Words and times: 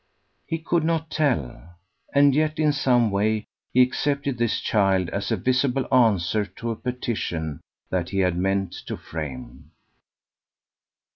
He 0.47 0.57
could 0.57 0.83
not 0.83 1.11
tell; 1.11 1.75
and 2.11 2.33
yet 2.33 2.57
in 2.57 2.73
some 2.73 3.11
way 3.11 3.45
he 3.71 3.83
accepted 3.83 4.39
this 4.39 4.59
child 4.59 5.09
as 5.09 5.31
a 5.31 5.37
visible 5.37 5.85
answer 5.93 6.43
to 6.43 6.71
a 6.71 6.75
petition 6.75 7.61
that 7.91 8.09
he 8.09 8.17
had 8.21 8.35
meant 8.35 8.71
to 8.87 8.97
frame. 8.97 9.69